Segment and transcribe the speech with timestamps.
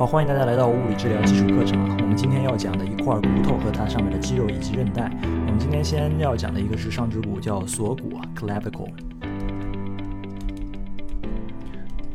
[0.00, 1.94] 好，欢迎大家来到物理治疗基础课程啊。
[2.00, 5.10] 我们今天要讲的一块骨头和它上面的肌肉以及韧带。
[5.22, 8.88] 我们今天先要讲的一个是上肢骨，叫锁骨 （clavicle）。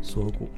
[0.01, 0.49] 锁骨。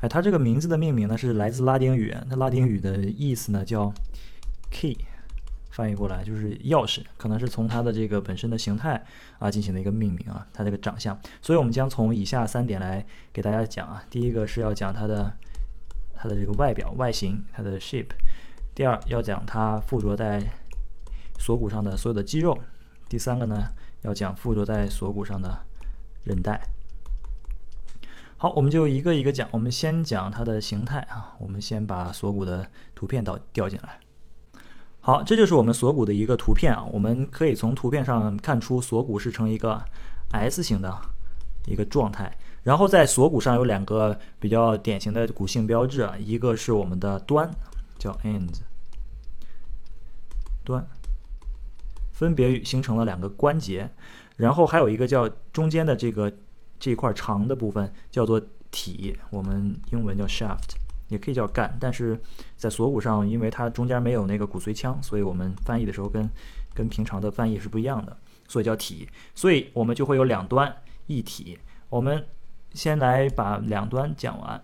[0.00, 3.92] 哎，它这个名字的命名呢是来自拉丁语，那拉丁语的意思呢叫
[4.70, 4.96] key。
[5.70, 9.02] 翻译过来就是钥匙，可能是从它的这个本身的形态
[9.38, 11.18] 啊进行的一个命名啊，它这个长相。
[11.40, 14.02] 所以我们将从以下三点来给大家讲啊。
[14.10, 15.32] 第一个是要讲它的
[16.14, 18.10] 它的这个外表外形，它的 shape。
[18.74, 20.42] 第二要讲它附着在
[21.38, 22.58] 锁骨上的所有的肌肉。
[23.08, 23.68] 第三个呢
[24.02, 25.56] 要讲附着在锁骨上的
[26.24, 26.60] 韧带。
[28.36, 29.48] 好，我们就一个一个讲。
[29.52, 34.00] 我们先讲它的形态啊，我们先把锁骨的图片导调进来。
[35.02, 36.84] 好，这就是我们锁骨的一个图片啊。
[36.92, 39.82] 我们可以从图片上看出，锁骨是呈一个
[40.32, 40.94] S 型的
[41.66, 42.36] 一个状态。
[42.62, 47.50] 然后在锁骨上有两个比较典型的骨性标志啊，一个是我们的端，
[47.98, 48.52] 叫 end
[50.62, 50.86] 端，
[52.12, 53.90] 分别形成了两个关节。
[54.36, 56.30] 然后还有一个叫中间的这个
[56.78, 58.38] 这块长的部分叫做
[58.70, 60.76] 体，我们英文叫 shaft。
[61.10, 62.18] 也可以叫干，但是
[62.56, 66.26] 在锁骨上，因为它中间没有那个骨髓腔，所以我们翻译的时候跟
[66.72, 69.08] 跟平常的翻译是不一样的，所以叫体。
[69.34, 70.74] 所以我们就会有两端
[71.08, 71.58] 一体。
[71.88, 72.24] 我们
[72.72, 74.62] 先来把两端讲完。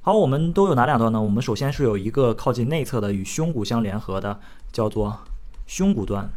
[0.00, 1.22] 好，我们都有哪两端呢？
[1.22, 4.40] 我们首先是有一个靠近内侧的，与胸骨相联合的，
[4.72, 5.16] 叫做
[5.66, 6.28] 胸骨端。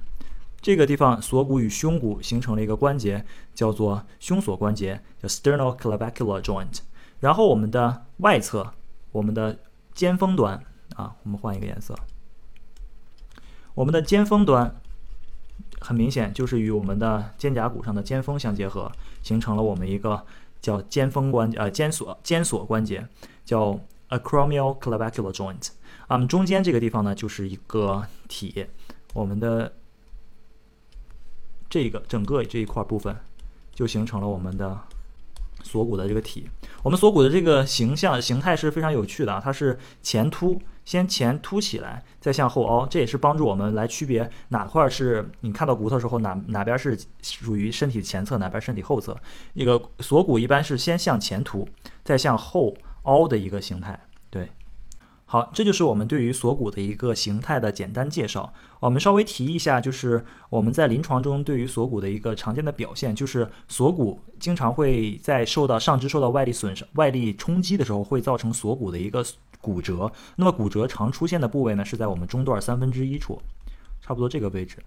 [0.61, 6.79] 这个地方锁骨与胸骨形成了一个关节，叫做胸锁关节，叫 sternoclavicular joint。
[7.19, 8.71] 然后我们的外侧。
[9.17, 9.57] 我们的
[9.95, 10.63] 尖峰端
[10.95, 11.95] 啊，我们换一个颜色。
[13.73, 14.79] 我们的尖峰端
[15.79, 18.91] 很明显就是与我们的肩胛骨上的尖峰相结合，
[19.23, 20.23] 形成了我们一个
[20.61, 23.07] 叫尖峰关呃尖锁尖锁关节，
[23.43, 25.69] 叫 acromioclavicular joint。
[26.07, 28.67] 啊，中间这个地方呢就是一个体，
[29.15, 29.73] 我们的
[31.67, 33.17] 这个整个这一块部分
[33.73, 34.79] 就形成了我们的。
[35.67, 36.49] 锁骨的这个体，
[36.81, 49.15] 我们锁骨的这个形象形态是非常有趣的啊，它是前凸，先前凸起来，再向后凹，这也是帮助我们来区别哪块是你看到骨头时候哪哪边是属于身体前侧，哪边身体后侧。
[49.53, 51.67] 一个锁骨一般是先向前凸，
[52.03, 52.73] 再向后
[53.03, 53.99] 凹的一个形态，
[55.29, 58.53] 好，这就是我们对于锁骨的一个形态的简单介绍。
[58.79, 69.21] 我们稍微提一下，就是我们在临床中对于锁骨的一个常见的表现，就是锁骨经常会在受到上肢受到外力损伤、外力冲击的时候，会造成锁骨的一个
[69.59, 70.09] 骨折。
[70.37, 73.37] 那么骨折常出现的部位呢，是在我们中段三分之一处，
[74.01, 74.77] 差不多这个位置。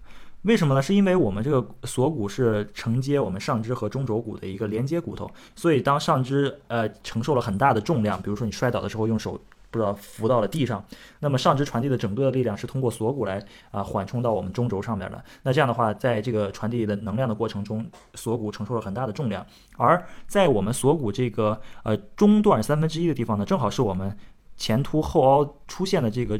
[0.41, 0.81] 为什么呢？
[0.81, 9.39] 是因为我们这个锁骨是承接我们上肢和中轴骨的一个连接骨头，所以当上肢呃承受了很大的重量，比如说你摔倒的时候用手。
[9.71, 10.85] 不知道浮到了地上，
[11.21, 15.23] 那么上肢传递的整个的力量是通过锁骨来啊缓冲到我们中轴上面的。
[15.43, 19.47] 那这样的话，在这个传递的能量的过程中，锁骨承受了很大的重量。
[19.77, 24.15] 而在我们锁骨这个呃中段三分之一的地方呢，正好是我们
[24.57, 26.37] 前凸后凹出现的这个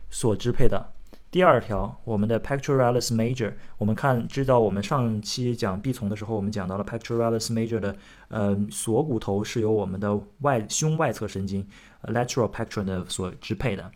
[0.10, 0.94] 所支配的。
[1.32, 7.96] 第二条，我们的 pectoralis major，我们看知道我们上期讲臂丛的时候，我们讲到了 pectoralis major 的
[8.28, 11.66] 呃锁骨头是由我们的外胸外侧神经
[12.04, 13.90] lateral pectoral 所支配的。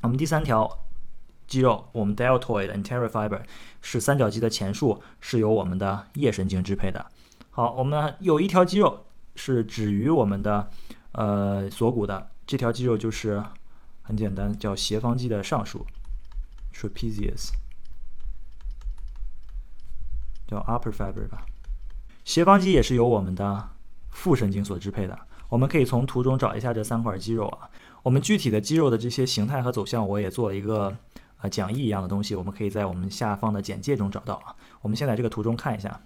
[0.00, 0.68] 我们第三条
[1.46, 3.40] 肌肉，我们 deltoid anterior fiber
[3.80, 7.06] 是三角肌的前束，是由我们的腋神经支配的。
[7.50, 10.68] 好，我们有一条肌肉是止于我们的
[11.12, 13.40] 呃锁骨的，这条肌肉就是
[14.02, 15.86] 很简单，叫斜方肌的上束。
[16.78, 17.52] trapezius，
[20.46, 21.46] 叫 upper fiber 吧。
[22.22, 23.70] 斜方肌也是由我们的
[24.10, 25.18] 副神经所支配的。
[25.48, 27.70] 我们可以从图中找一下这三块肌肉啊。
[28.02, 30.94] 我们具体的肌肉的这些形态和走向，我也做了一个
[31.38, 34.54] 呃讲义一样的东西，我们可以在我们下方的简介中找到啊。
[34.82, 36.02] 我们先在这个图中看一下，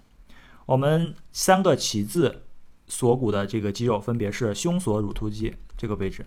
[0.65, 2.43] 我们三个起自
[2.87, 6.25] 锁骨的这个肌肉分别是胸锁乳突肌这个位置，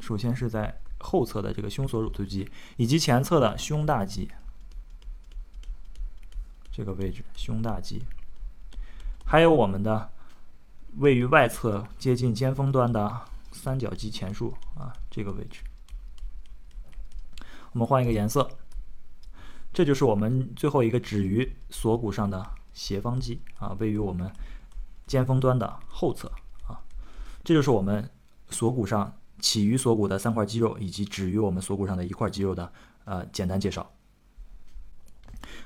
[0.00, 0.80] 首先是在。
[0.98, 4.30] 后侧的这个胸锁乳突肌，以及前侧的胸大肌，
[6.72, 8.02] 这个位置胸大肌，
[9.24, 10.10] 还有我们的
[10.96, 13.22] 位于外侧接近肩峰端的
[13.52, 15.60] 三角肌前束啊，这个位置。
[17.72, 18.50] 我们换一个颜色，
[19.72, 24.32] 这就是我们最后一个止于锁骨上的斜方肌啊，位于我们
[25.06, 26.32] 肩峰端的后侧
[26.66, 26.80] 啊，
[27.44, 28.10] 这就是我们
[28.48, 29.14] 锁骨上。
[29.38, 32.70] 起于锁骨的三块肌肉，以及止于我们锁骨上的一块肌肉的
[33.04, 33.90] 呃简单介绍。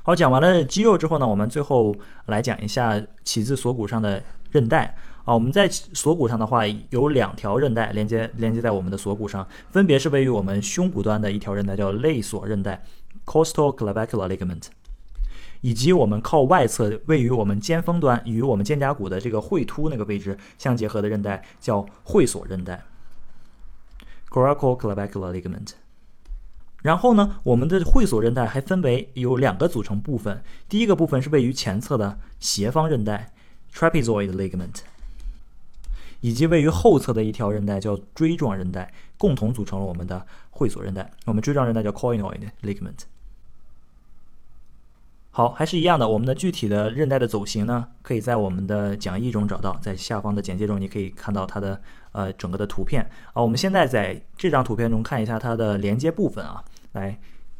[0.02, 1.94] 好，讲完了肌肉之后呢，我们最后
[2.26, 4.94] 来讲一下起自锁骨上的韧带
[5.24, 5.32] 啊。
[5.34, 12.82] 我们在锁骨上的话，有两条韧带连接连接在我们的锁骨上，分别是位于我们胸骨端的一条韧带叫肋锁韧带
[13.24, 14.64] （costal clavicular ligament），
[15.60, 22.82] 以及我们靠外侧位于我们肩峰端与我们肩胛骨的这个喙突那个位置相结合的韧带叫会锁韧带。
[24.30, 25.72] Coracoclavicular ligament。
[26.82, 30.42] 然后呢，我们的会所韧带还分为有两个组成部分。
[30.68, 33.32] 第一个部分是位于前侧的斜方韧带
[33.74, 34.76] （trapezoid ligament），
[36.22, 41.10] 以及位于后侧的一条韧带叫锥状韧带，共同组成了我们的会所韧带。
[41.26, 43.00] 我们锥状韧带叫 coinoid ligament。
[45.30, 51.80] 好，还是一样的，我们的具体的韧带的走形呢，可以在我们的讲义中找到，在下方的简介中你可以看到它的。
[52.12, 56.60] 呃，整个的图片啊，我们现在在这张图片中看一下它的连接部分啊，
[56.94, 57.16] 来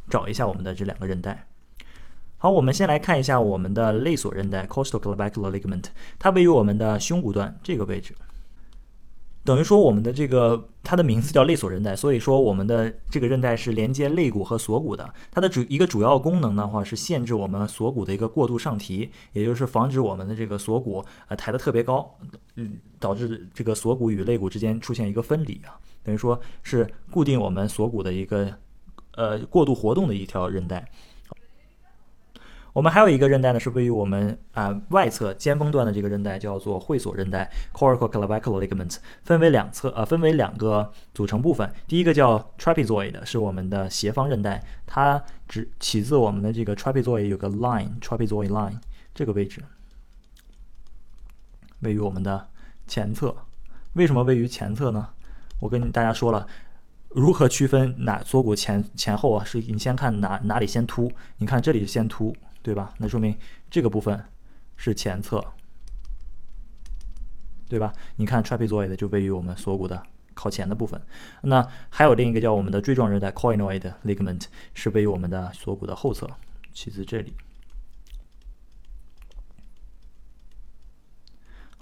[0.09, 1.47] 找一下我们的这两个韧带。
[2.37, 5.85] 好，我们先来看一下我们的类锁韧带 （costal clavicular ligament），
[6.19, 8.13] 它位于我们的胸骨端这个位置。
[9.43, 15.15] 等于说，我们的这个它的名字叫类锁韧带，所以说我们的这个韧带是连接肋骨和锁骨的。
[15.31, 22.15] 它的主一个主要功能的话是限制我们锁骨的一个过度上提，也就是防止我们的这个锁骨呃抬得特别高，
[22.57, 25.79] 嗯，导致这个锁骨与肋骨之间出现一个分离啊。
[26.03, 28.53] 等于说是固定我们锁骨的一个
[29.17, 30.87] 呃过度活动的一条韧带。
[32.73, 41.69] 我们还有一个韧带呢，是位于我们啊外侧尖峰段的这个韧带，叫做会锁韧带 （coracoclavicular ligament），分为两侧，呃，分为两个组成部分。
[41.89, 48.79] 第一个叫 trapezoid，是我们的斜方韧带，它只起自我们的这个 trapezoid 有个 line，trapezoid line
[49.13, 49.61] 这个位置，
[51.81, 52.49] 位于我们的
[52.87, 53.35] 前侧。
[53.95, 55.09] 为什么位于前侧呢？
[55.59, 56.47] 我跟大家说了，
[57.09, 59.45] 如何区分哪锁骨前前后啊？
[59.45, 62.33] 是你先看哪哪里先凸，你看这里先凸。
[62.63, 62.95] 对吧？
[62.99, 63.37] 那说明
[63.71, 64.23] 这个部分
[64.77, 65.45] 是前侧，
[67.69, 67.93] 对吧？
[68.17, 70.03] 你看 trapezoid 就位于我们锁骨的
[70.35, 71.01] 靠前的部分。
[71.43, 76.29] 那还有另一个叫我们的锥状韧带 coinoid ligament 是位于我们的锁骨的后侧，
[76.73, 77.35] 起自这里。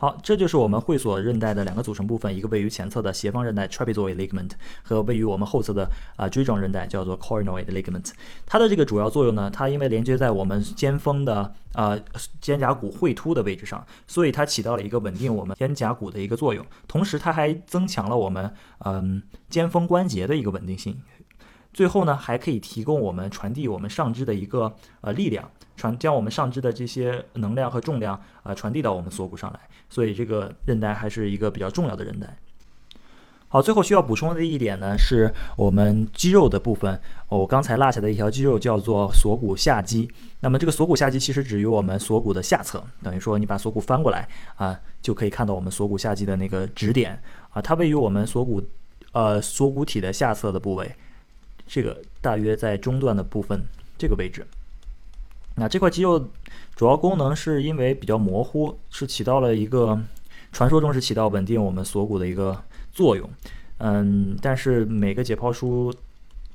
[0.00, 4.52] 好，这就是我们会所韧带的两个组成部分，一个位于前侧的斜方韧带 trapezoid ligament，
[4.84, 8.12] 和位于我们后侧的啊锥状韧带叫做 coronoid ligament。
[8.46, 11.98] 它的这个主要作用呢，它因为连接在我们肩峰的啊
[12.40, 18.48] 肩胛骨喙突的位置上，所以它起到了一个稳定我们肩胛骨的一个作用，同时它还增强了我们
[18.84, 20.96] 嗯肩峰关节的一个稳定性。
[21.78, 25.48] 最后呢，还可以提供我们传递我们上肢的一个呃力量。
[25.76, 32.36] 传将我们上肢的这些能量和重量啊传递到我们锁骨上来，所以这个韧带还是一个比较重要的韧带。
[33.46, 37.00] 好，最后需要补充的一点呢，是我们肌肉的部分。
[37.28, 40.10] 我刚才落下的一条肌肉叫做锁骨下肌。
[40.40, 48.60] 那么这个锁骨下肌其实止于我们锁骨的下侧，等于说你把锁骨翻过来啊，就可以看到我们锁骨下肌的那个指点啊，它位于我们锁骨
[49.12, 50.92] 呃锁骨体的下侧的部位，
[51.68, 53.62] 这个大约在中段的部分
[53.96, 54.44] 这个位置。
[55.54, 56.28] 那这块肌肉
[56.74, 59.96] 主要功能是因为比较模糊，是起到了一个
[60.50, 62.60] 传说中是起到稳定我们锁骨的一个
[62.90, 63.30] 作用。
[63.76, 65.94] 嗯，但是每个解剖书。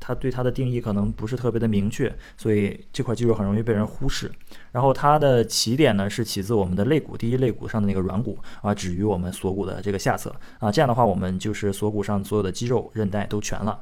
[0.06, 4.30] 它对它的定义可能不是特别的明确，所以这块肌肉很容易被人忽视。
[4.74, 10.70] 然后它的起点呢是起自我们的肋骨，第一肋骨上的那个软骨啊，止于我们锁骨的这个下侧啊。
[10.70, 13.80] 这样的话，我们就是锁骨上所有的肌肉韧带都全了。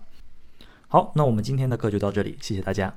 [0.91, 2.93] 好，那我们今天的课就到这里，谢谢大家。